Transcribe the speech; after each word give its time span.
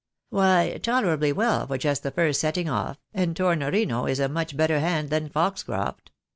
"Why, 0.31 0.79
tolerably 0.81 1.31
well 1.31 1.67
for 1.67 1.77
just 1.77 2.01
the 2.01 2.09
first 2.09 2.41
setting 2.41 2.67
off, 2.67 2.97
and 3.13 3.35
Tornorino 3.35 4.09
is 4.09 4.19
a 4.19 4.27
much 4.27 4.57
better 4.57 4.79
hand 4.79 5.11
than 5.11 5.29
Foxcroft. 5.29 6.09